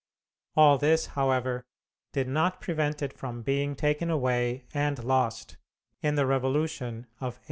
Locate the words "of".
7.17-7.37